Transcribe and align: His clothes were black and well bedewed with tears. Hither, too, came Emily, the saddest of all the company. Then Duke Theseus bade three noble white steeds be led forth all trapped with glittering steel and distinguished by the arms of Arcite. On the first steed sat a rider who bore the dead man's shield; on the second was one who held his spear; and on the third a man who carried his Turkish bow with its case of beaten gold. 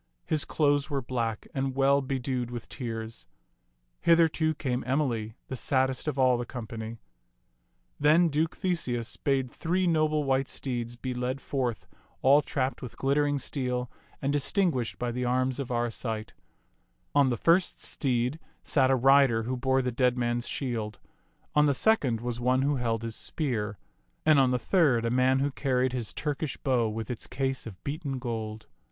His 0.25 0.45
clothes 0.45 0.89
were 0.89 1.03
black 1.03 1.45
and 1.53 1.75
well 1.75 2.01
bedewed 2.01 2.49
with 2.49 2.67
tears. 2.67 3.27
Hither, 4.01 4.27
too, 4.27 4.55
came 4.55 4.83
Emily, 4.87 5.35
the 5.47 5.55
saddest 5.55 6.07
of 6.07 6.17
all 6.17 6.39
the 6.39 6.43
company. 6.47 6.97
Then 7.99 8.27
Duke 8.29 8.55
Theseus 8.55 9.15
bade 9.17 9.51
three 9.51 9.85
noble 9.85 10.23
white 10.23 10.47
steeds 10.47 10.95
be 10.95 11.13
led 11.13 11.39
forth 11.39 11.85
all 12.23 12.41
trapped 12.41 12.81
with 12.81 12.97
glittering 12.97 13.37
steel 13.37 13.91
and 14.23 14.33
distinguished 14.33 14.97
by 14.97 15.11
the 15.11 15.23
arms 15.23 15.59
of 15.59 15.69
Arcite. 15.71 16.33
On 17.13 17.29
the 17.29 17.37
first 17.37 17.79
steed 17.79 18.39
sat 18.63 18.89
a 18.89 18.95
rider 18.95 19.43
who 19.43 19.55
bore 19.55 19.83
the 19.83 19.91
dead 19.91 20.17
man's 20.17 20.47
shield; 20.47 20.99
on 21.53 21.67
the 21.67 21.75
second 21.75 22.21
was 22.21 22.39
one 22.39 22.63
who 22.63 22.77
held 22.77 23.03
his 23.03 23.15
spear; 23.15 23.77
and 24.25 24.39
on 24.39 24.49
the 24.49 24.57
third 24.57 25.05
a 25.05 25.11
man 25.11 25.37
who 25.41 25.51
carried 25.51 25.93
his 25.93 26.11
Turkish 26.11 26.57
bow 26.57 26.89
with 26.89 27.11
its 27.11 27.27
case 27.27 27.67
of 27.67 27.83
beaten 27.83 28.17
gold. 28.17 28.65